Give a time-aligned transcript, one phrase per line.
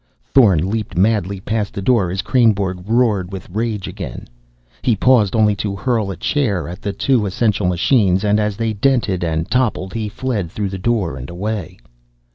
[0.33, 4.27] Thorn leaped madly past the door as Kreynborg roared with rage again.
[4.81, 8.73] He paused only to hurl a chair at the two essential machines, and as they
[8.73, 11.77] dented and toppled, he fled through the door and away.